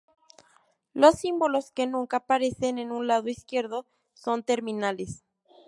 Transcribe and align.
Los 0.95 1.13
símbolos 1.19 1.69
que 1.69 1.85
nunca 1.85 2.17
aparecen 2.17 2.79
en 2.79 2.91
un 2.91 3.05
lado 3.05 3.27
izquierdo 3.29 3.85
son 4.15 4.41
"terminales". 4.41 5.23